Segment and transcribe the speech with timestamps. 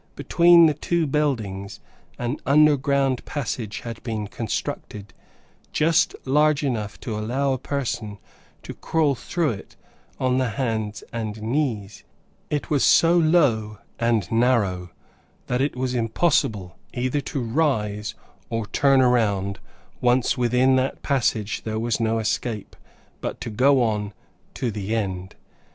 [0.15, 1.79] Between the two buildings,
[2.17, 5.13] an under ground passage had been constructed,
[5.71, 8.17] just large enough to allow a person
[8.63, 9.75] to crawl through it
[10.19, 12.03] on the hands and knees.
[12.49, 14.89] It was so low, and narrow,
[15.45, 18.15] that it was impossible either to rise,
[18.49, 19.59] or turn around;
[20.01, 22.75] once within that passage there was no escape,
[23.19, 24.13] but to go on
[24.55, 25.35] to the end.